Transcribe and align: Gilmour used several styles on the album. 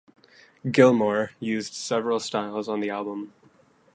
Gilmour 0.67 1.29
used 1.39 1.75
several 1.75 2.19
styles 2.19 2.67
on 2.67 2.79
the 2.79 2.89
album. 2.89 3.33